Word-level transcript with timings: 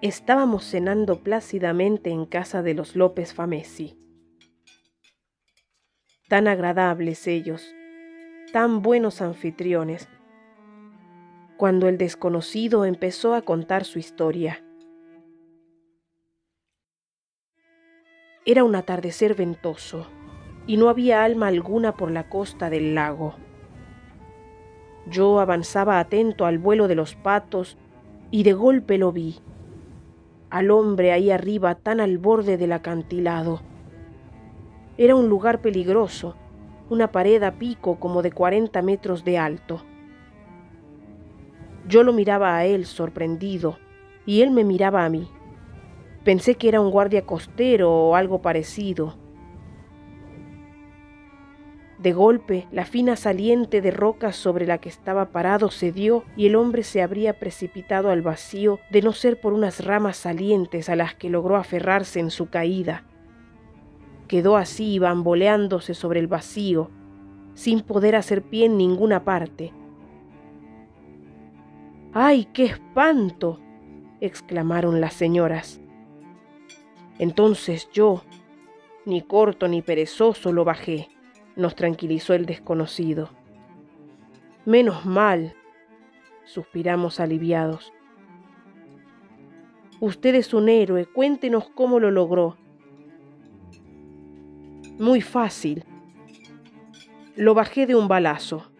Estábamos 0.00 0.64
cenando 0.64 1.24
plácidamente 1.24 2.10
en 2.10 2.24
casa 2.24 2.62
de 2.62 2.72
los 2.72 2.94
López 2.94 3.34
Famesi. 3.34 3.98
Tan 6.28 6.46
agradables 6.46 7.26
ellos, 7.26 7.74
tan 8.52 8.80
buenos 8.80 9.20
anfitriones, 9.20 10.08
cuando 11.56 11.88
el 11.88 11.98
desconocido 11.98 12.84
empezó 12.84 13.34
a 13.34 13.42
contar 13.42 13.84
su 13.84 13.98
historia. 13.98 14.64
Era 18.46 18.62
un 18.62 18.76
atardecer 18.76 19.34
ventoso 19.34 20.06
y 20.68 20.76
no 20.76 20.90
había 20.90 21.24
alma 21.24 21.48
alguna 21.48 21.96
por 21.96 22.12
la 22.12 22.28
costa 22.28 22.70
del 22.70 22.94
lago. 22.94 23.34
Yo 25.06 25.40
avanzaba 25.40 25.98
atento 25.98 26.46
al 26.46 26.58
vuelo 26.58 26.86
de 26.86 26.94
los 26.94 27.16
patos 27.16 27.76
y 28.30 28.44
de 28.44 28.52
golpe 28.52 28.96
lo 28.96 29.10
vi 29.10 29.40
al 30.50 30.70
hombre 30.70 31.12
ahí 31.12 31.30
arriba 31.30 31.74
tan 31.74 32.00
al 32.00 32.18
borde 32.18 32.56
del 32.56 32.72
acantilado. 32.72 33.60
Era 34.96 35.14
un 35.14 35.28
lugar 35.28 35.60
peligroso, 35.60 36.36
una 36.90 37.12
pared 37.12 37.42
a 37.42 37.52
pico 37.52 38.00
como 38.00 38.22
de 38.22 38.32
40 38.32 38.80
metros 38.82 39.24
de 39.24 39.38
alto. 39.38 39.82
Yo 41.86 42.02
lo 42.02 42.12
miraba 42.12 42.56
a 42.56 42.64
él 42.64 42.86
sorprendido 42.86 43.78
y 44.26 44.42
él 44.42 44.50
me 44.50 44.64
miraba 44.64 45.04
a 45.04 45.08
mí. 45.08 45.28
Pensé 46.24 46.56
que 46.56 46.68
era 46.68 46.80
un 46.80 46.90
guardia 46.90 47.24
costero 47.24 47.92
o 47.92 48.14
algo 48.16 48.42
parecido 48.42 49.14
de 51.98 52.12
golpe, 52.12 52.68
la 52.70 52.84
fina 52.84 53.16
saliente 53.16 53.80
de 53.80 53.90
rocas 53.90 54.36
sobre 54.36 54.66
la 54.66 54.78
que 54.78 54.88
estaba 54.88 55.26
parado 55.26 55.68
cedió 55.68 56.24
y 56.36 56.46
el 56.46 56.54
hombre 56.54 56.84
se 56.84 57.02
habría 57.02 57.38
precipitado 57.40 58.10
al 58.10 58.22
vacío 58.22 58.78
de 58.90 59.02
no 59.02 59.12
ser 59.12 59.40
por 59.40 59.52
unas 59.52 59.84
ramas 59.84 60.16
salientes 60.16 60.88
a 60.88 60.96
las 60.96 61.16
que 61.16 61.28
logró 61.28 61.56
aferrarse 61.56 62.20
en 62.20 62.30
su 62.30 62.50
caída. 62.50 63.04
Quedó 64.28 64.56
así 64.56 65.00
bamboleándose 65.00 65.94
sobre 65.94 66.20
el 66.20 66.28
vacío, 66.28 66.90
sin 67.54 67.80
poder 67.80 68.14
hacer 68.14 68.42
pie 68.42 68.66
en 68.66 68.76
ninguna 68.76 69.24
parte. 69.24 69.72
¡Ay, 72.12 72.44
qué 72.52 72.66
espanto! 72.66 73.58
exclamaron 74.20 75.00
las 75.00 75.14
señoras. 75.14 75.80
Entonces 77.18 77.88
yo, 77.90 78.22
ni 79.04 79.22
corto 79.22 79.66
ni 79.66 79.82
perezoso, 79.82 80.52
lo 80.52 80.64
bajé 80.64 81.08
nos 81.58 81.74
tranquilizó 81.74 82.34
el 82.34 82.46
desconocido. 82.46 83.30
Menos 84.64 85.04
mal, 85.04 85.54
suspiramos 86.44 87.18
aliviados. 87.20 87.92
Usted 90.00 90.36
es 90.36 90.54
un 90.54 90.68
héroe, 90.68 91.04
cuéntenos 91.06 91.68
cómo 91.70 91.98
lo 91.98 92.12
logró. 92.12 92.56
Muy 95.00 95.20
fácil. 95.20 95.84
Lo 97.34 97.54
bajé 97.54 97.86
de 97.86 97.96
un 97.96 98.06
balazo. 98.06 98.70